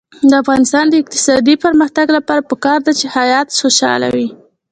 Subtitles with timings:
[0.29, 4.27] د افغانستان د اقتصادي پرمختګ لپاره پکار ده چې خیاط خوشحاله وي.